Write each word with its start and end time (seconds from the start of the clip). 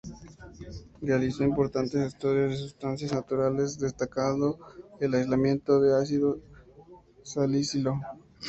Realizó 1.01 1.43
importantes 1.43 1.93
estudios 1.93 2.49
de 2.49 2.57
sustancias 2.57 3.13
naturales 3.13 3.77
destacando 3.77 4.57
el 4.99 5.13
aislamiento 5.13 5.79
del 5.79 5.93
ácido 5.93 6.39
salicílico. 7.21 7.99